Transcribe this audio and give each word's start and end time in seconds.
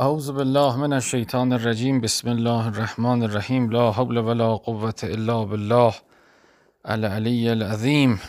اعوذ 0.00 0.30
بالله 0.32 0.76
من 0.76 0.92
الشیطان 0.92 1.52
الرجیم 1.52 2.00
بسم 2.00 2.28
الله 2.28 2.66
الرحمن 2.66 3.22
الرحیم 3.22 3.70
لا 3.70 3.90
حول 3.92 4.18
ولا 4.18 4.56
قوة 4.56 4.94
الا 5.02 5.44
بالله 5.44 5.94
العلی 6.84 7.48
العظیم 7.48 8.20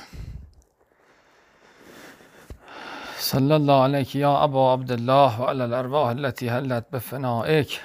صلی 3.18 3.54
الله 3.54 3.84
علیک 3.84 4.16
یا 4.16 4.34
ابا 4.38 4.74
عبدالله 4.74 5.42
و 5.42 5.46
علی 5.46 5.62
الارواح 5.62 6.08
التي 6.08 6.50
هلت 6.50 6.92
بفنائک 6.92 7.80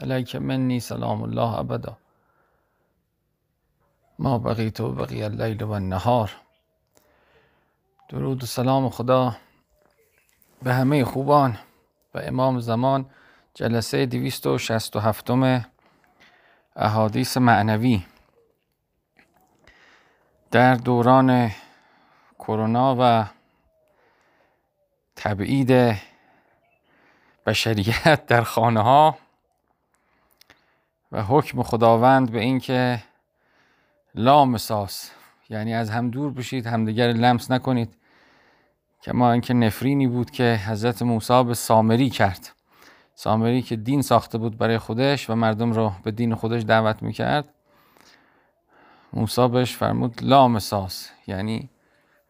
علیک 0.00 0.36
منی 0.36 0.80
سلام 0.80 1.22
الله 1.22 1.58
ابدا 1.58 1.96
ما 4.18 4.38
بقیت 4.38 4.80
و 4.80 4.92
بقی 4.92 5.22
اللیل 5.22 5.62
و 5.62 5.70
النهار 5.70 6.30
درود 8.08 8.42
و 8.42 8.46
سلام 8.46 8.90
خدا 8.90 9.36
به 10.62 10.74
همه 10.74 11.04
خوبان. 11.04 11.58
و 12.14 12.18
امام 12.22 12.60
زمان 12.60 13.06
جلسه 13.54 14.06
267 14.06 15.30
احادیث 16.76 17.36
معنوی. 17.36 18.06
در 20.50 20.74
دوران 20.74 21.50
کرونا 22.38 22.96
و 23.00 23.26
تبعید 25.16 25.98
بشریت 27.46 28.26
در 28.26 28.42
خانه 28.42 28.80
ها 28.80 29.18
و 31.12 31.22
حکم 31.22 31.62
خداوند 31.62 32.30
به 32.32 32.40
اینکه 32.40 33.02
لا 34.14 34.44
مساس 34.44 35.10
یعنی 35.50 35.74
از 35.74 35.90
هم 35.90 36.10
دور 36.10 36.32
بشید 36.32 36.66
همدیگر 36.66 37.08
لمس 37.08 37.50
نکنید. 37.50 37.94
کما 39.04 39.32
اینکه 39.32 39.54
نفرینی 39.54 40.06
بود 40.06 40.30
که 40.30 40.60
حضرت 40.66 41.02
موسی 41.02 41.44
به 41.44 41.54
سامری 41.54 42.10
کرد. 42.10 42.52
سامری 43.14 43.62
که 43.62 43.76
دین 43.76 44.02
ساخته 44.02 44.38
بود 44.38 44.58
برای 44.58 44.78
خودش 44.78 45.30
و 45.30 45.34
مردم 45.34 45.72
رو 45.72 45.92
به 46.02 46.10
دین 46.10 46.34
خودش 46.34 46.62
دعوت 46.62 47.02
می‌کرد. 47.02 47.54
موسی 49.12 49.48
بهش 49.48 49.76
فرمود 49.76 50.22
لا 50.22 50.48
مساس. 50.48 51.10
یعنی 51.26 51.70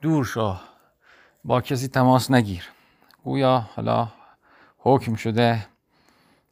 دور 0.01 0.25
شو 0.25 0.57
با 1.45 1.61
کسی 1.61 1.89
تماس 1.89 2.31
نگیر. 2.31 2.65
گویا 3.25 3.65
حالا 3.77 4.09
حکم 4.79 5.15
شده 5.15 5.67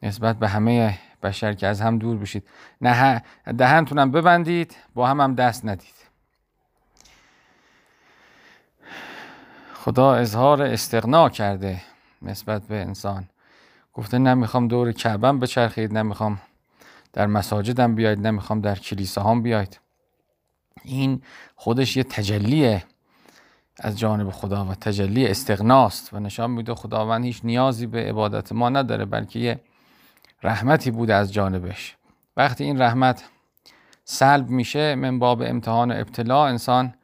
نسبت 0.03 0.39
به 0.39 0.49
همه 0.49 0.99
بشر 1.23 1.53
که 1.53 1.67
از 1.67 1.81
هم 1.81 1.99
دور 1.99 2.17
بشید. 2.17 2.49
نه 2.81 3.23
دهنتونم 3.59 4.11
ببندید 4.11 4.77
با 4.95 5.07
هم 5.07 5.21
هم 5.21 5.35
دست 5.35 5.65
ندید. 5.65 6.12
خدا 9.85 10.15
اظهار 10.15 10.63
استغنا 10.63 11.29
کرده 11.29 11.83
نسبت 12.23 12.63
به 12.63 12.75
انسان. 12.75 13.29
گفته 13.93 14.19
نمی‌خوام 14.19 14.69
دور 14.69 14.93
کعبم 14.93 15.39
بچرخید 15.39 15.93
نمی‌خوام 15.93 16.41
در 17.13 17.27
مساجدم 17.27 17.95
بیاید 17.95 18.27
نمی‌خوام 18.27 18.61
در 18.61 18.75
کلیساهام 18.75 19.43
بیاید. 19.43 19.81
این 20.85 21.23
خودش 21.55 21.97
یه 21.97 22.03
تجلیه 22.03 22.85
از 23.81 23.99
جانب 23.99 24.31
خدا 24.31 24.65
و 24.65 24.75
تجلی 24.75 25.27
استغناست 25.27 26.15
و 26.15 26.21
نشان 26.21 26.51
میده 26.51 26.75
خداوند 26.75 27.25
هیچ 27.25 27.41
نیازی 27.45 27.87
به 27.87 27.99
عبادت 28.09 28.53
ما 28.53 28.69
نداره 28.69 29.05
بلکه 29.05 29.39
یه 29.39 29.61
رحمتی 30.43 30.91
بوده 30.91 31.15
از 31.15 31.33
جانبش. 31.33 31.97
وقتی 32.37 32.65
این 32.65 32.83
رحمت 32.83 33.25
سلب 34.05 34.49
میشه 34.49 34.95
من 34.95 35.19
باب 35.19 35.43
امتحان 35.43 35.91
و 35.91 35.95
ابتلا 35.95 36.47
انسان 36.47 36.95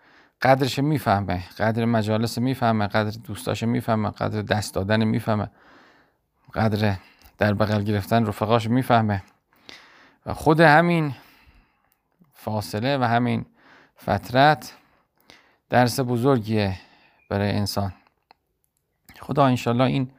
قدرش 0.43 0.79
می‌فهمه 0.79 1.45
قدر 1.59 1.85
مجالس 1.85 2.39
می‌فهمه 2.39 2.87
قدر 2.87 3.19
دوستاش 3.25 3.63
می‌فهمه 3.63 4.11
قدر 4.11 4.43
دست 4.43 4.75
دادن 4.75 5.05
می‌فهمه. 5.05 5.51
قدر 6.55 6.97
در 7.39 7.55
بغل 7.55 7.83
گرفتن 7.83 8.27
رفقاش 8.27 8.69
می‌فهمه. 8.71 9.23
و 10.27 10.35
خود 10.35 10.61
همین 10.61 11.15
فاصله 12.35 12.99
و 12.99 13.05
همین 13.05 13.47
فترت 14.03 14.73
درس 15.71 16.01
بزرگیه 16.01 16.77
برای 17.29 17.51
انسان. 17.51 17.93
خدا 19.21 19.47
انشالله 19.47 19.85
این 19.85 20.11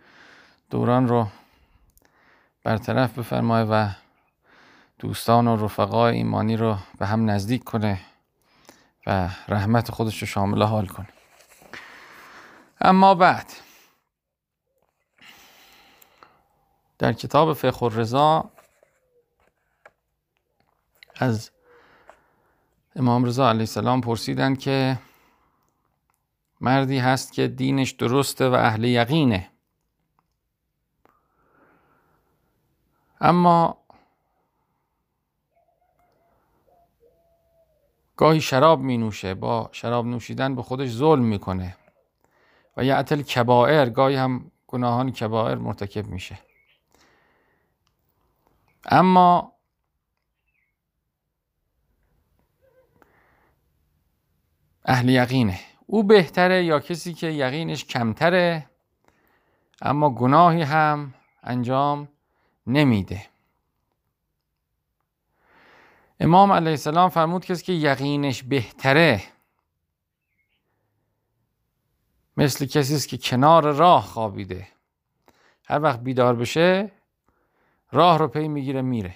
دوران 0.70 1.08
رو 1.08 1.28
برطرف 2.64 3.20
بفرمایه 3.20 3.66
و 3.66 3.90
دوستان 5.00 5.48
و 5.48 5.66
رفقای 5.66 6.16
ایمانی 6.16 6.58
رو 6.58 6.78
به 6.98 7.06
هم 7.06 7.30
نزدیک 7.30 7.64
کنه. 7.64 8.00
رحمت 9.48 9.92
خودش 9.92 10.22
رو 10.22 10.28
شامل 10.28 10.64
حال 10.64 10.88
کنه. 10.88 11.08
اما 12.82 13.16
بعد 13.16 13.54
در 16.98 17.14
کتاب 17.14 17.54
فقه 17.54 17.84
الرضا 17.84 18.52
از 21.16 21.52
امام 22.96 23.26
رضا 23.26 23.50
علیه 23.50 23.62
السلام 23.62 24.02
پرسیدن 24.02 24.56
که 24.56 25.00
مردی 26.62 26.98
هست 26.98 27.34
که 27.34 27.48
دینش 27.48 27.92
درسته 27.92 28.50
و 28.50 28.54
اهل 28.54 28.84
یقینه. 28.84 29.52
اما 33.22 33.78
گاهی 38.20 38.42
شراب 38.42 38.80
می 38.80 38.98
نوشه 38.98 39.34
با 39.34 39.70
شراب 39.72 40.06
نوشیدن 40.06 40.56
به 40.56 40.62
خودش 40.62 40.90
ظلم 40.90 41.24
می‌کنه. 41.24 41.78
و 42.78 42.84
یعتل 42.84 43.22
کبائر 43.22 43.90
گاهی 43.90 44.16
هم 44.16 44.52
گناهان 44.68 45.12
کبائر 45.12 45.56
مرتکب 45.56 46.08
میشه. 46.08 46.40
اما 48.86 49.52
اهل 54.86 55.10
یقینه. 55.10 55.60
او 55.86 56.04
بهتره 56.04 56.64
یا 56.64 56.80
کسی 56.80 57.14
که 57.14 57.28
یقینش 57.28 57.86
کمتره 57.86 58.70
اما 59.82 60.10
گناهی 60.10 60.62
هم 60.62 61.14
انجام 61.44 62.08
نمیده. 62.68 63.26
امام 66.20 66.52
علیه 66.52 66.72
السلام 66.72 67.10
فرمود 67.10 67.46
کسی 67.46 67.64
که 67.64 67.74
یقینش 67.74 68.44
بهتره 68.44 69.24
مثل 72.38 72.66
کسی 72.66 72.96
است 72.96 73.08
که 73.08 73.18
کنار 73.18 73.72
راه 73.72 74.04
خوابیده. 74.04 74.68
هر 75.66 75.82
وقت 75.82 76.00
بیدار 76.00 76.36
بشه 76.36 76.92
راه 77.92 78.18
رو 78.18 78.28
پی 78.28 78.48
می‌گیره 78.48 78.82
میره. 78.82 79.16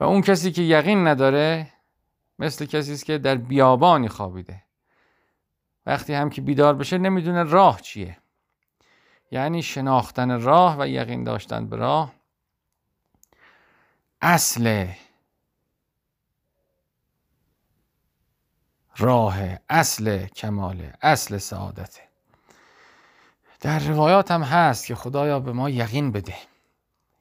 و 0.00 0.04
اون 0.04 0.20
کسی 0.20 0.52
که 0.52 0.62
یقین 0.62 1.06
نداره 1.08 1.72
مثل 2.38 2.66
کسی 2.66 2.92
است 2.92 3.04
که 3.04 3.18
در 3.18 3.34
بیابانی 3.34 4.08
خوابیده. 4.08 4.62
وقتی 5.86 6.14
هم 6.14 6.30
که 6.30 6.40
بیدار 6.40 6.74
بشه 6.74 6.98
نمی‌دونه 6.98 7.42
راه 7.42 7.80
چیه. 7.80 8.18
یعنی 9.30 9.62
شناختن 9.62 10.40
راه 10.40 10.76
و 10.78 10.88
یقین 10.88 11.24
داشتن 11.24 11.66
به 11.66 11.76
راه 11.76 12.12
اصل 14.20 14.86
راه 18.96 19.38
اصل 19.68 20.26
کماله 20.26 20.94
اصل 21.02 21.38
سعادته 21.38 22.00
در 23.60 23.78
روایات 23.78 24.30
هم 24.30 24.42
هست 24.42 24.86
که 24.86 24.94
خدایا 24.94 25.40
به 25.40 25.52
ما 25.52 25.70
یقین 25.70 26.12
بده. 26.12 26.34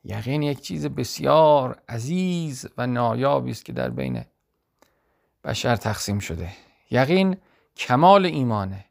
یقین 0.04 0.42
یک 0.42 0.62
چیز 0.62 0.86
بسیار 0.86 1.82
عزیز 1.90 2.68
و 2.78 2.88
نایابی 2.88 3.52
است 3.52 3.66
که 3.66 3.74
در 3.74 3.90
بین 3.90 4.26
بشر 5.44 5.76
تقسیم 5.76 6.20
شده. 6.20 6.52
یقین 6.92 7.38
کمال 7.76 8.26
ایمانه. 8.26 8.86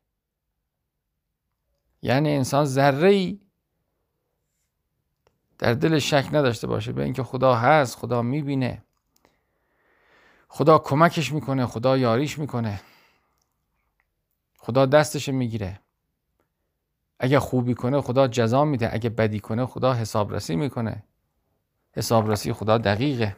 یعنی 2.03 2.37
انسان 2.37 2.65
ذره 2.65 3.39
در 5.59 5.75
دل 5.75 5.99
شک 5.99 6.29
نداشته 6.33 6.67
باشه. 6.67 6.93
به 6.93 7.05
اینکه 7.05 7.23
خدا 7.23 7.55
هست 7.55 7.97
خدا 7.97 8.23
می‌بینه. 8.23 8.83
خدا 10.53 10.79
کمکش 10.79 11.33
می‌کنه 11.33 11.67
خدا 11.67 11.97
یاریش 11.97 12.39
می‌کنه. 12.39 12.81
خدا 14.59 14.87
دستش 14.87 15.29
می‌گیره. 15.29 15.81
اگه 17.19 17.41
خوبی 17.41 17.75
کنه 17.75 18.01
خدا 18.01 18.29
جزا 18.29 18.65
میده 18.65 18.95
اگه 18.95 19.11
بدی 19.11 19.41
کنه 19.41 19.67
خدا 19.67 19.95
حسابرسی 19.95 20.57
می‌کنه. 20.57 21.03
حسابرسی 21.93 22.53
خدا 22.53 22.79
دقیقه. 22.79 23.37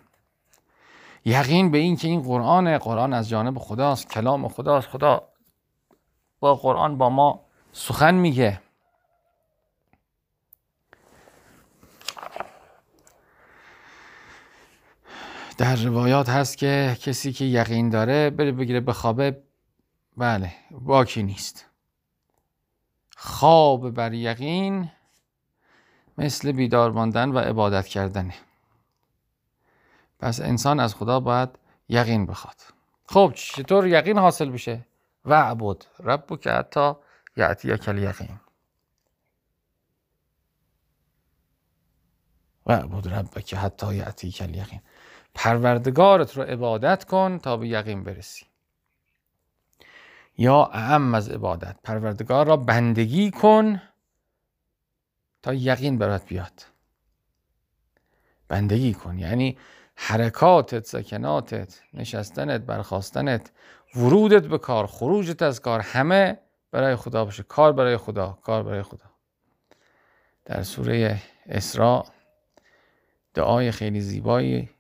یقین 1.25 1.71
به 1.71 1.79
این 1.79 1.97
که 1.97 2.09
این 2.09 2.23
قرآن 2.23 2.79
قرآن 2.79 3.13
از 3.13 3.29
جانب 3.29 3.59
خداست 3.59 4.11
کلام 4.11 4.49
خداست 4.49 4.89
خدا 4.89 5.29
با 6.41 6.55
قرآن 6.55 6.99
با 6.99 7.11
ما 7.11 7.41
سخن 7.73 8.15
میگه. 8.15 8.61
در 15.63 15.77
روایات 15.77 16.29
هست 16.29 16.59
که 16.59 16.97
کسی 17.01 17.33
که 17.33 17.45
یقین 17.45 17.91
داره 17.91 18.31
بره 18.31 18.53
بگیره 18.53 18.81
بخوابه 18.81 19.43
بله 20.17 20.53
باکی 20.71 21.23
نیست. 21.23 21.67
خواب 23.17 23.91
بر 23.91 24.13
یقین 24.13 24.91
مثل 26.19 26.53
بیدار 26.53 26.91
ماندن 26.91 27.29
و 27.29 27.39
عبادت 27.39 27.87
کردنه 27.87 28.35
پس 30.19 30.41
انسان 30.41 30.81
از 30.81 30.95
خدا 30.95 31.21
باید 31.21 31.49
یقین 31.89 32.27
بخواد. 32.27 32.61
خب 33.07 33.33
چطور 33.35 33.87
یقین 33.87 34.19
حاصل 34.19 34.51
بشه؟ 34.51 34.87
و 35.25 35.43
عبود 35.43 35.85
رب 36.01 36.41
که 36.41 36.51
حتی 36.51 36.93
یعطی 37.37 37.77
کل 37.79 37.99
یقین 37.99 38.41
و 42.67 42.73
عبود 42.73 43.09
رب 43.09 43.41
که 43.41 43.57
حتی 43.57 43.95
یعطی 43.95 44.33
کل 44.33 44.55
یقین 44.55 44.81
پروردگارت 45.35 46.37
رو 46.37 46.43
عبادت 46.43 47.05
کن 47.05 47.39
تا 47.39 47.57
به 47.57 47.69
یقین 47.69 48.05
برسی. 48.05 48.47
یا 50.39 50.65
اهم 50.73 51.15
از 51.15 51.29
عبادت. 51.29 51.77
پروردگار 51.85 52.47
را 52.47 52.57
بندگی 52.57 53.31
کن 53.31 53.83
تا 55.43 55.55
یقین 55.55 55.99
برات 55.99 56.27
بیاد. 56.27 56.67
بندگی 58.49 58.95
کن 58.95 59.19
یعنی 59.19 59.59
حرکاتت 59.95 60.87
سکناتت 60.87 61.81
نشستنت 61.95 62.61
برخواستنت 62.61 63.51
ورودت 63.97 64.47
به 64.47 64.59
کار 64.59 64.87
خروجت 64.87 65.43
از 65.43 65.61
کار 65.61 65.81
همه 65.81 66.39
برای 66.71 66.97
خدا 66.97 67.25
باشه. 67.25 67.43
کار 67.43 67.73
برای 67.73 67.97
خدا 67.97 68.39
کار 68.43 68.63
برای 68.63 68.83
خدا. 68.83 69.05
در 70.45 70.63
سوره 70.63 71.23
اسراء 71.47 72.07
دعای 73.35 73.71
خیلی 73.71 74.01
زیبایی 74.01 74.71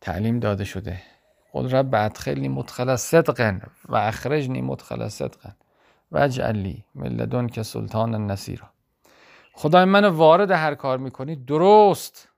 تعلیم 0.00 0.40
داده 0.40 0.64
شده. 0.64 1.02
قل 1.52 1.70
رب 1.70 1.94
ادخلنی 1.94 2.48
مدخل 2.48 2.96
صدق 2.96 3.60
و 3.88 3.96
اخرجنی 3.96 4.60
مدخل 4.60 5.08
صدق 5.08 5.52
و 6.12 6.18
اجعلی 6.18 6.84
من 6.94 7.46
که 7.46 7.62
سلطان 7.62 8.14
النصیرا 8.14 8.70
خدای 9.52 9.84
من 9.84 10.04
وارد 10.04 10.50
هر 10.50 10.74
کار 10.74 10.98
می‌کنی 10.98 11.36
درست. 11.36 12.28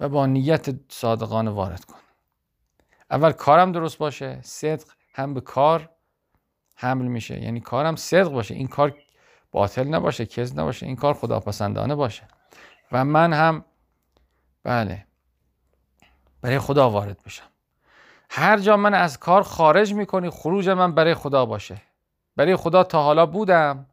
و 0.00 0.08
با 0.08 0.26
نیت 0.26 0.92
صادقانه 0.92 1.50
وارد 1.50 1.84
کن. 1.84 1.98
اول 3.10 3.32
کارم 3.32 3.72
درست 3.72 3.98
باشه 3.98 4.40
صدق 4.42 4.84
هم 5.14 5.34
به 5.34 5.40
کار 5.40 5.90
حمل 6.76 7.06
میشه. 7.06 7.42
یعنی 7.42 7.60
کارم 7.60 7.96
صدق 7.96 8.28
باشه. 8.28 8.54
این 8.54 8.68
کار 8.68 8.98
باطل 9.52 9.88
نباشه 9.88 10.26
کز 10.26 10.58
نباشه. 10.58 10.86
این 10.86 10.96
کار 10.96 11.14
خداپسندانه 11.14 11.94
باشه. 11.94 12.28
و 12.92 13.04
من 13.04 13.32
هم 13.32 13.64
بله. 14.62 15.05
برای 16.46 16.58
خدا 16.58 16.90
وارد 16.90 17.22
بشم. 17.22 17.46
هر 18.30 18.58
جا 18.58 18.76
من 18.76 18.94
از 18.94 19.18
کار 19.18 19.42
خارج 19.42 19.94
می‌کنی 19.94 20.30
خروج 20.30 20.68
من 20.68 20.94
برای 20.94 21.14
خدا 21.14 21.46
باشه. 21.46 21.82
برای 22.36 22.56
خدا 22.56 22.84
تا 22.84 23.02
حالا 23.02 23.26
بودم 23.26 23.86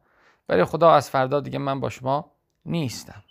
برای 0.46 0.64
خدا 0.64 0.92
از 0.92 1.10
فردا 1.10 1.40
دیگه 1.40 1.58
من 1.58 1.80
با 1.80 1.90
شما 1.90 2.30
نیستم. 2.66 3.22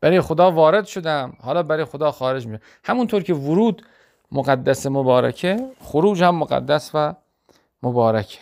برای 0.00 0.20
خدا 0.20 0.50
وارد 0.50 0.86
شدم 0.86 1.36
حالا 1.40 1.62
برای 1.62 1.84
خدا 1.84 2.12
خارج 2.12 2.46
میشم 2.46 2.62
همونطور 2.84 3.22
که 3.22 3.34
ورود 3.34 3.86
مقدس 4.32 4.86
مبارکه 4.86 5.70
خروج 5.80 6.22
هم 6.22 6.34
مقدس 6.34 6.90
و 6.94 7.14
مبارکه. 7.82 8.38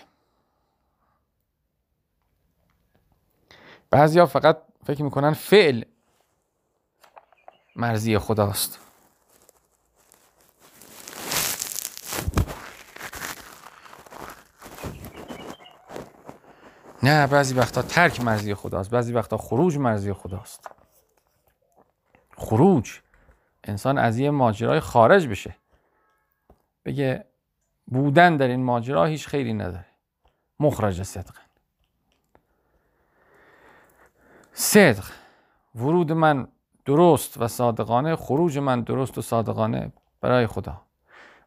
بعضیا 3.90 4.26
فقط 4.26 4.62
فکر 4.84 5.02
می‌کنن 5.02 5.32
فعل 5.32 5.84
مرزی 7.76 8.18
خداست. 8.18 8.80
نه 17.04 17.26
بعضی 17.26 17.54
وقتا 17.54 17.82
ترک 17.82 18.20
مرزی 18.20 18.54
خداست 18.54 18.90
بعضی 18.90 19.12
وقتا 19.12 19.36
خروج 19.36 19.78
مرزی 19.78 20.12
خداست. 20.12 20.70
خروج. 22.36 23.00
انسان 23.64 23.98
از 23.98 24.18
یه 24.18 24.30
ماجرای 24.30 24.80
خارج 24.80 25.28
بشه. 25.28 25.56
بگه 26.84 27.24
بودن 27.86 28.36
در 28.36 28.46
این 28.46 28.64
ماجرا 28.64 29.04
هیچ 29.04 29.28
خیلی 29.28 29.52
نداره. 29.52 29.86
مخرج 30.60 31.02
صدق. 31.02 31.34
صدق. 34.52 35.04
ورود 35.74 36.12
من 36.12 36.48
درست 36.84 37.40
و 37.40 37.48
صادقانه 37.48 38.16
خروج 38.16 38.58
من 38.58 38.80
درست 38.80 39.18
و 39.18 39.22
صادقانه 39.22 39.92
برای 40.20 40.46
خدا. 40.46 40.80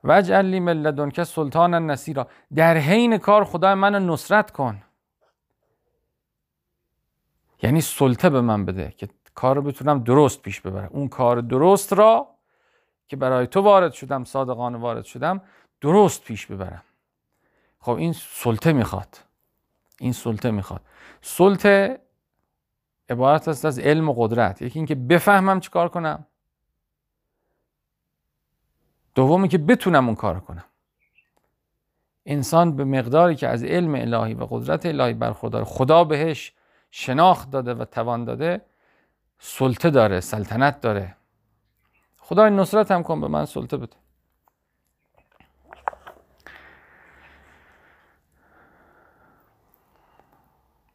وجعل 0.04 0.46
لی 0.46 0.60
من 0.60 1.12
که 1.12 1.24
سلطان 1.24 1.74
نصیرا. 1.74 2.28
در 2.56 2.78
حین 2.78 3.18
کار 3.18 3.44
خدای 3.44 3.74
من 3.74 3.96
نصرت 3.96 4.52
کن. 4.52 4.82
یعنی 7.62 7.82
سلطه 7.82 8.30
به 8.30 8.42
من 8.42 8.66
بده 8.66 8.94
که 8.98 9.10
کار 9.36 9.56
رو 9.56 9.62
بتونم 9.62 10.04
درست 10.04 10.42
پیش 10.42 10.62
ببرم. 10.62 10.90
اون 10.92 11.08
کار 11.08 11.42
درست 11.42 11.94
را 11.94 12.28
که 13.08 13.16
برای 13.16 13.48
تو 13.48 13.62
وارد 13.62 13.94
شدم 13.94 14.24
صادقانه 14.24 14.78
وارد 14.78 15.04
شدم 15.04 15.42
درست 15.82 16.24
پیش 16.24 16.46
ببرم. 16.46 16.84
خب 17.80 17.92
این 17.92 18.14
سلطه 18.14 18.74
می‌خواد. 18.74 19.20
این 20.00 20.14
سلطه 20.14 20.52
می‌خواد. 20.52 20.82
سلطه 21.22 22.00
عبارت 23.10 23.48
است 23.48 23.66
از 23.66 23.80
علم 23.80 24.10
و 24.10 24.14
قدرت. 24.14 24.62
یکی 24.62 24.80
اینکه 24.80 24.96
بفهمم 24.96 25.60
چی 25.60 25.70
کار 25.70 25.90
کنم. 25.90 26.26
دومی 29.16 29.48
که 29.48 29.58
بتونم 29.58 30.06
اون 30.06 30.16
کار 30.16 30.40
کنم. 30.40 30.66
انسان 32.26 32.76
به 32.76 32.84
مقداری 32.84 33.36
که 33.36 33.48
از 33.48 33.64
علم 33.64 33.96
الهی 33.96 34.34
و 34.34 34.46
قدرت 34.50 34.86
الهی 34.86 35.14
برخوردار 35.14 35.64
خدا 35.64 36.04
بهش 36.04 36.54
شناخت 36.92 37.50
داده 37.50 37.74
و 37.74 37.86
توان 37.86 38.26
داده 38.26 38.62
سلطه 39.40 39.90
داره 39.90 40.20
سلطنت 40.20 40.82
داره. 40.82 41.16
خدا 42.18 42.50
نصرت 42.50 42.92
هم 42.92 43.04
کن 43.04 43.22
به 43.22 43.28
من 43.28 43.46
سلطه 43.46 43.78
بده. 43.78 43.96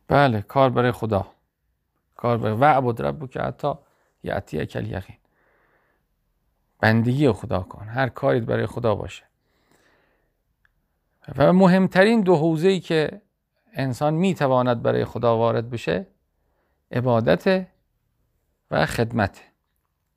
بله 0.08 0.42
کار 0.42 0.70
برای 0.70 0.92
خدا. 0.92 1.26
کار 2.16 2.38
برای 2.38 2.56
وعبد 2.56 3.02
ربو 3.02 3.26
که 3.26 3.40
حتی 3.40 3.74
یعطی 4.22 4.60
اکل 4.60 4.86
یقین 4.86 5.16
بندگی 6.80 7.32
خدا 7.32 7.60
کن. 7.60 7.88
هر 7.88 8.08
کاری 8.08 8.40
برای 8.40 8.66
خدا 8.66 8.94
باشه. 8.94 9.24
و 11.36 11.52
مهمترین 11.52 12.20
دو 12.20 12.36
حوزه 12.36 12.68
ای 12.68 12.80
که 12.80 13.22
انسان 13.72 14.14
می‌تواند 14.14 14.82
برای 14.82 15.04
خدا 15.04 15.36
وارد 15.36 15.70
بشه 15.70 16.06
عبادت 16.92 17.66
و 18.70 18.87
خدمت. 18.87 19.42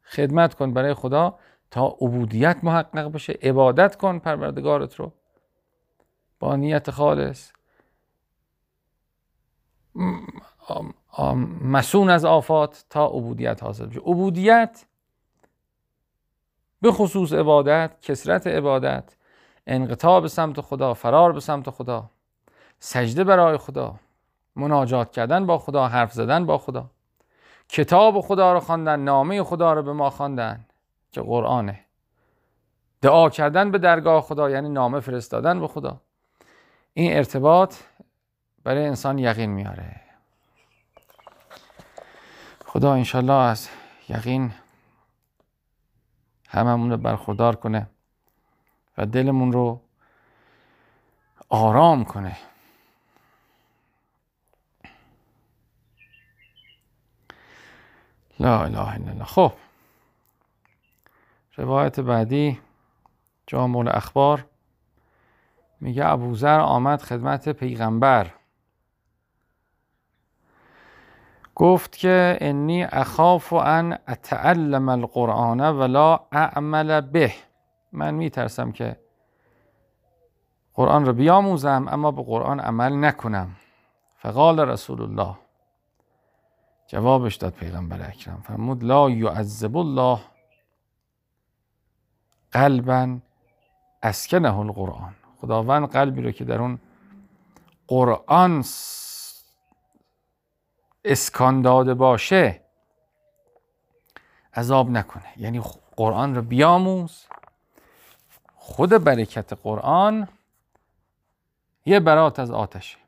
خدمت 0.03 0.53
کن 0.53 0.73
برای 0.73 0.93
خدا 0.93 1.39
تا 1.71 1.87
عبودیت 1.87 2.57
محقق 2.63 3.11
بشه. 3.11 3.33
عبادت 3.41 3.95
کن 3.95 4.19
پروردگارت 4.19 4.95
رو. 4.95 5.11
با 6.39 6.55
نیت 6.55 6.91
خالص. 6.91 7.51
مسون 11.61 12.09
از 12.09 12.25
آفات 12.25 12.85
تا 12.89 13.05
عبودیت 13.05 13.63
حاصل 13.63 13.85
بشه. 13.85 13.99
عبودیت 13.99 14.85
به 16.81 16.91
خصوص 16.91 17.33
عبادت 17.33 18.01
کسرت 18.01 18.47
عبادت 18.47 19.15
انقطاع 19.67 20.21
به 20.21 20.27
سمت 20.27 20.61
خدا 20.61 20.93
فرار 20.93 21.31
به 21.31 21.39
سمت 21.39 21.69
خدا. 21.69 22.09
سجده 22.79 23.23
برای 23.23 23.57
خدا 23.57 23.95
مناجات 24.55 25.11
کردن 25.11 25.45
با 25.45 25.57
خدا 25.57 25.87
حرف 25.87 26.13
زدن 26.13 26.45
با 26.45 26.57
خدا. 26.57 26.89
کتاب 27.69 28.21
خدا 28.21 28.53
رو 28.53 28.59
خواندن 28.59 28.99
نامه 28.99 29.43
خدا 29.43 29.73
رو 29.73 29.83
به 29.83 29.93
ما 29.93 30.09
خواندن 30.09 30.65
که 31.11 31.21
قرآنه. 31.21 31.79
دعا 33.01 33.29
کردن 33.29 33.71
به 33.71 33.77
درگاه 33.77 34.21
خدا 34.21 34.49
یعنی 34.49 34.69
نامه 34.69 34.99
فرستادن 34.99 35.59
به 35.59 35.67
خدا. 35.67 36.01
این 36.93 37.17
ارتباط 37.17 37.75
برای 38.63 38.85
انسان 38.85 39.19
یقین 39.19 39.49
میاره. 39.49 40.01
خدا 42.65 42.93
انشالله 42.93 43.33
از 43.33 43.69
یقین 44.09 44.53
هممون 46.49 46.91
رو 46.91 46.97
برخوردار 46.97 47.55
کنه 47.55 47.89
و 48.97 49.05
دلمون 49.05 49.51
رو 49.51 49.81
آرام 51.49 52.03
کنه. 52.05 52.37
لا 58.39 58.63
اله 58.63 58.95
الا 58.95 59.11
الله. 59.11 59.23
خب. 59.23 59.51
روایت 61.57 61.99
بعدی 61.99 62.59
جامع 63.47 63.95
اخبار. 63.97 64.45
میگه 65.81 66.05
ابوذر 66.05 66.59
آمد 66.59 67.01
خدمت 67.01 67.49
پیغمبر. 67.49 68.31
گفت 71.55 71.97
که 71.97 72.37
انی 72.41 72.83
اخاف 72.83 73.53
ان 73.53 73.97
اتعلم 74.07 74.89
القرآن 74.89 75.61
ولا 75.61 76.19
اعمل 76.31 77.01
به. 77.01 77.33
من 77.91 78.13
میترسم 78.13 78.71
که 78.71 78.99
قرآن 80.73 81.05
رو 81.05 81.13
بیاموزم 81.13 81.85
اما 81.89 82.11
به 82.11 82.23
قرآن 82.23 82.59
عمل 82.59 83.05
نکنم. 83.05 83.55
فقال 84.17 84.59
رسول 84.59 85.01
الله. 85.01 85.44
جوابش 86.87 87.35
داد 87.35 87.53
پیغمبر 87.53 88.07
اکرم 88.07 88.41
فرمود 88.41 88.83
لا 88.83 89.09
یعذب 89.09 89.77
الله 89.77 90.19
قلبا 92.51 93.19
اسکنه 94.03 94.57
القرآن. 94.59 95.15
خداوند 95.41 95.89
قلبی 95.89 96.21
رو 96.21 96.31
که 96.31 96.45
در 96.45 96.59
اون 96.59 96.79
قرآن 97.87 98.63
اسکان 101.05 101.61
داده 101.61 101.93
باشه 101.93 102.61
عذاب 104.53 104.89
نکنه. 104.89 105.33
یعنی 105.37 105.61
قرآن 105.95 106.35
رو 106.35 106.41
بیاموز 106.41 107.25
خود 108.55 108.89
برکت 108.89 109.53
قرآن 109.53 110.27
یه 111.85 111.99
برات 111.99 112.39
از 112.39 112.51
آتشه. 112.51 113.04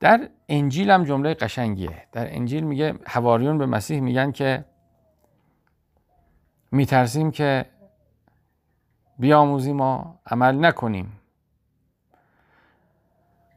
در 0.00 0.28
انجیل 0.48 0.90
هم 0.90 1.04
جمله 1.04 1.34
قشنگیه. 1.34 2.06
در 2.12 2.34
انجیل 2.34 2.64
میگه 2.64 2.94
حواریون 3.06 3.58
به 3.58 3.66
مسیح 3.66 4.00
میگن 4.00 4.32
که 4.32 4.64
میترسیم 6.72 7.30
که 7.30 7.66
بیاموزیم 9.18 9.80
و 9.80 10.04
عمل 10.26 10.64
نکنیم. 10.64 11.12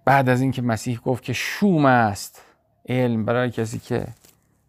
بعد 0.05 0.29
از 0.29 0.41
اینکه 0.41 0.61
مسیح 0.61 0.99
گفت 0.99 1.23
که 1.23 1.33
شوم 1.33 1.85
است 1.85 2.41
علم 2.89 3.25
برای 3.25 3.51
کسی 3.51 3.79
که 3.79 4.07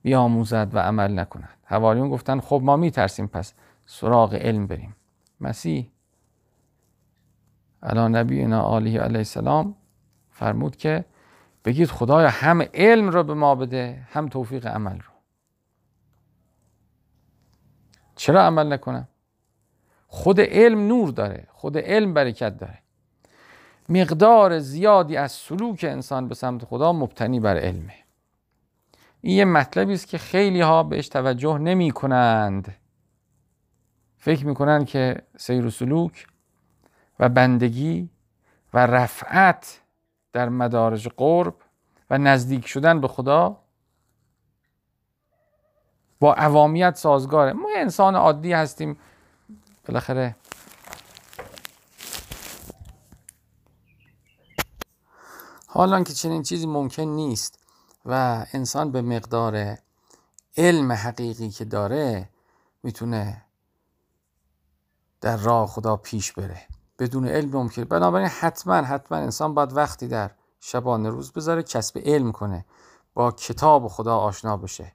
بیاموزد 0.02 0.68
و 0.72 0.78
عمل 0.78 1.18
نکند. 1.18 1.58
حواریون 1.64 2.08
گفتن 2.08 2.40
خب 2.40 2.60
ما 2.64 2.76
میترسیم 2.76 3.26
پس 3.26 3.54
سراغ 3.86 4.34
علم 4.34 4.66
بریم. 4.66 4.96
مسیح 5.40 5.90
الان 7.82 8.16
نبی 8.16 8.42
علیه 8.42 9.00
علیه 9.00 9.18
السلام 9.18 9.74
فرمود 10.30 10.76
که 10.76 11.04
بگید 11.68 11.90
خدایا 11.90 12.28
هم 12.28 12.62
علم 12.74 13.10
را 13.10 13.22
به 13.22 13.34
ما 13.34 13.54
بده 13.54 14.06
هم 14.10 14.28
توفیق 14.28 14.66
عمل 14.66 14.98
رو. 14.98 15.12
چرا 18.16 18.42
عمل 18.42 18.72
نکنم؟ 18.72 19.08
خود 20.06 20.40
علم 20.40 20.88
نور 20.88 21.10
داره 21.10 21.46
خود 21.52 21.78
علم 21.78 22.14
برکت 22.14 22.58
داره. 22.58 22.78
مقدار 23.88 24.58
زیادی 24.58 25.16
از 25.16 25.32
سلوک 25.32 25.84
انسان 25.88 26.28
به 26.28 26.34
سمت 26.34 26.64
خدا 26.64 26.92
مبتنی 26.92 27.40
بر 27.40 27.56
علمه. 27.56 27.94
این 29.20 29.36
یه 29.36 29.44
مطلبی 29.44 29.92
است 29.92 30.06
که 30.06 30.18
خیلی 30.18 30.60
ها 30.60 30.82
بهش 30.82 31.08
توجه 31.08 31.58
نمی 31.58 31.90
کنند 31.90 32.74
فکر 34.18 34.46
می 34.46 34.54
کنند 34.54 34.86
که 34.86 35.22
سیر 35.36 35.66
و 35.66 35.70
سلوک 35.70 36.26
و 37.20 37.28
بندگی 37.28 38.10
و 38.74 38.86
رفعت 38.86 39.80
در 40.32 40.48
مدارج 40.48 41.08
قرب 41.08 41.54
و 42.10 42.18
نزدیک 42.18 42.66
شدن 42.66 43.00
به 43.00 43.08
خدا 43.08 43.56
با 46.20 46.34
عوامیت 46.34 46.96
سازگاره. 46.96 47.52
ما 47.52 47.68
انسان 47.76 48.16
عادی 48.16 48.52
هستیم. 48.52 48.98
بالاخره 49.88 50.36
حالا 55.66 56.02
که 56.02 56.12
چنین 56.12 56.42
چیزی 56.42 56.66
ممکن 56.66 57.02
نیست 57.02 57.58
و 58.04 58.46
انسان 58.52 58.92
به 58.92 59.02
مقدار 59.02 59.78
علم 60.56 60.92
حقیقی 60.92 61.50
که 61.50 61.64
داره 61.64 62.28
می‌تونه 62.82 63.44
در 65.20 65.36
راه 65.36 65.66
خدا 65.66 65.96
پیش 65.96 66.32
بره. 66.32 66.66
بدون 66.98 67.28
علم 67.28 67.50
ممکنه 67.52 67.84
بنابراین 67.84 68.28
حتما 68.28 68.74
حتما 68.74 69.18
انسان 69.18 69.54
باید 69.54 69.76
وقتی 69.76 70.08
در 70.08 70.30
شبانه 70.60 71.10
روز 71.10 71.32
بذاره 71.32 71.62
کسب 71.62 71.98
علم 72.04 72.32
کنه 72.32 72.64
با 73.14 73.30
کتاب 73.30 73.88
خدا 73.88 74.16
آشنا 74.16 74.56
بشه 74.56 74.92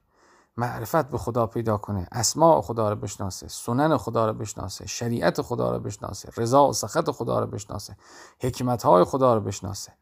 معرفت 0.56 1.08
به 1.08 1.18
خدا 1.18 1.46
پیدا 1.46 1.76
کنه 1.76 2.08
اسماع 2.12 2.60
خدا 2.60 2.90
رو 2.90 2.96
بشناسه 2.96 3.48
سنن 3.48 3.96
خدا 3.96 4.26
رو 4.26 4.32
بشناسه 4.32 4.86
شریعت 4.86 5.42
خدا 5.42 5.72
رو 5.72 5.78
بشناسه 5.78 6.28
رضا 6.36 6.68
و 6.68 6.72
سخط 6.72 7.10
خدا 7.10 7.40
رو 7.40 7.46
بشناسه 7.46 7.96
حکمت 8.40 8.82
های 8.82 9.04
خدا 9.04 9.34
رو 9.34 9.40
بشناسه. 9.40 9.92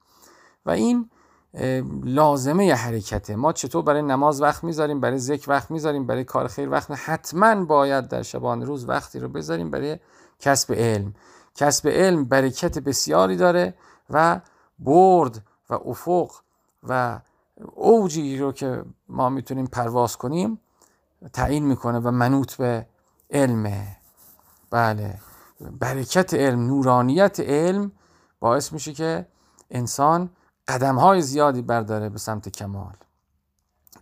و 0.66 0.70
این 0.70 1.10
لازمه 2.04 2.74
حرکته. 2.74 3.36
ما 3.36 3.52
چطور 3.52 3.82
برای 3.82 4.02
نماز 4.02 4.42
وقت 4.42 4.64
می‌ذاریم 4.64 5.00
برای 5.00 5.18
ذکر 5.18 5.50
وقت 5.50 5.70
می‌ذاریم 5.70 6.06
برای 6.06 6.24
کار 6.24 6.48
خیر 6.48 6.70
وقت 6.70 6.90
حتما 6.90 7.64
باید 7.64 8.08
در 8.08 8.22
شبان 8.22 8.62
روز 8.62 8.88
وقتی 8.88 9.18
رو 9.18 9.28
بذاریم 9.28 9.70
برای 9.70 9.98
کسب 10.38 10.72
علم. 10.72 11.14
کسب 11.54 11.88
علم 11.88 12.24
برکت 12.24 12.78
بسیاری 12.78 13.36
داره 13.36 13.74
و 14.10 14.40
برد 14.78 15.42
و 15.70 15.74
افق 15.74 16.32
و 16.82 17.20
اوجی 17.74 18.38
رو 18.38 18.52
که 18.52 18.84
ما 19.08 19.28
می‌تونیم 19.28 19.66
پرواز 19.66 20.16
کنیم 20.16 20.60
تعیین 21.32 21.66
می‌کنه 21.66 21.98
و 21.98 22.10
منوط 22.10 22.54
به 22.54 22.86
علمه 23.30 23.96
بله. 24.70 25.18
برکت 25.80 26.34
علم 26.34 26.66
نورانیت 26.66 27.40
علم 27.40 27.92
باعث 28.40 28.72
میشه 28.72 28.92
که 28.92 29.26
انسان 29.70 30.30
قدم 30.68 30.98
های 30.98 31.22
زیادی 31.22 31.62
برداره 31.62 32.08
به 32.08 32.18
سمت 32.18 32.48
کمال. 32.48 32.94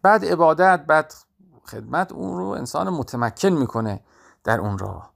بعد 0.03 0.25
عبادت 0.25 0.85
بعد 0.87 1.15
خدمت 1.65 2.13
اون 2.13 2.39
رو 2.39 2.45
انسان 2.45 2.91
متمکن 2.91 3.49
می‌کنه 3.49 4.01
در 4.45 4.61
اون 4.61 4.79
راه. 4.79 5.13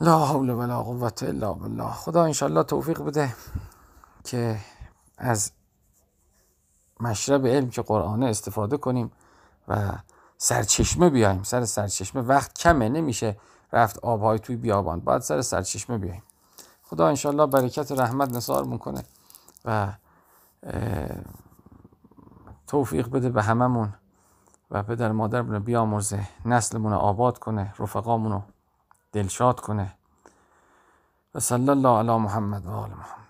لا 0.00 0.26
حول 0.26 0.50
ولا 0.50 0.82
قوت 0.82 1.22
الا 1.22 1.52
بالله. 1.52 1.92
خدا 1.92 2.24
انشالله 2.24 2.62
توفیق 2.62 3.02
بده 3.02 3.34
که 4.24 4.58
از 5.18 5.52
مشرب 7.00 7.46
علم 7.46 7.70
که 7.70 7.82
قرآنه 7.82 8.26
استفاده 8.26 8.76
کنیم 8.76 9.12
و 9.68 9.92
سرچشمه 10.36 11.10
بیایم. 11.10 11.42
سر 11.42 11.64
سرچشمه 11.64 12.22
وقت 12.22 12.58
کمه 12.58 12.88
نمیشه 12.88 13.36
رفت 13.72 13.98
آبهای 13.98 14.38
توی 14.38 14.56
بیابان. 14.56 15.00
باید 15.00 15.22
سر 15.22 15.42
سرچشمه 15.42 15.98
بیایم. 15.98 16.22
خدا 16.82 17.08
انشالله 17.08 17.46
برکت 17.46 17.92
رحمت 17.92 18.32
نصار 18.32 18.64
می‌کنه 18.64 19.04
و 19.64 19.92
توفیق 22.66 23.08
بده 23.08 23.28
به 23.28 23.42
هممون 23.42 23.94
و 24.70 24.82
پدر 24.82 25.12
مادر 25.12 25.42
بنا 25.42 25.58
بیامرزه 25.58 26.28
نسلمون 26.44 26.92
آباد 26.92 27.38
کنه 27.38 27.74
رفقامون 27.78 28.32
رو 28.32 28.42
دلشاد 29.12 29.60
کنه. 29.60 29.94
و 31.34 31.40
صلی 31.40 31.68
الله 31.68 31.98
علی 31.98 32.18
محمد 32.18 32.66
و 32.66 32.70
آل 32.70 32.90
محمد. 32.90 33.27